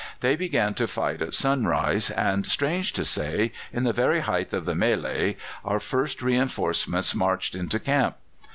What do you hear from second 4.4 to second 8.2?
of the mêlée our first reinforcements marched into camp!